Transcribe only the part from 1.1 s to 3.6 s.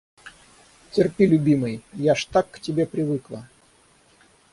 любимый. Я ж так к тебе привыкла!